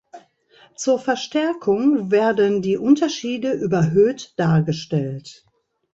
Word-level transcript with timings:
Zur 0.75 0.97
Verstärkung 0.97 2.09
werden 2.09 2.63
die 2.63 2.75
Unterschiede 2.75 3.51
überhöht 3.53 4.33
dargestellt. 4.39 5.45